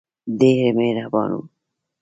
ډېر 0.39 0.69
مهربان 0.79 1.29
وو. 1.35 1.41